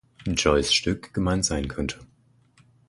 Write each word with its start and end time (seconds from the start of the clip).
Joyce’ 0.27 0.71
Stück 0.73 1.13
gemeint 1.13 1.45
sein 1.45 1.67
könnte. 1.67 1.99